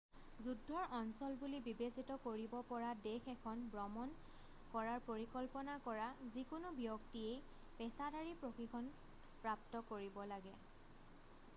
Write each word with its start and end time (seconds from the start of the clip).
যুদ্ধ্বৰ 0.43 0.85
অঞ্চল 0.99 1.33
বুলি 1.41 1.57
বিবেচিত 1.65 2.15
কৰিব 2.23 2.55
পৰা 2.69 2.93
দেশ 3.03 3.27
এখন 3.33 3.61
ব্ৰমণ 3.75 4.15
কৰাৰ 4.71 5.03
পৰিকল্পনা 5.09 5.75
কৰা 5.89 6.07
যিকোনো 6.39 6.73
ব্যক্তিয়েই 6.81 7.61
পেচাদাৰী 7.77 8.35
প্ৰশিক্ষণ 8.45 8.91
প্ৰাপ্ত 9.45 9.83
কৰিব 9.93 10.19
লাগে 10.35 10.57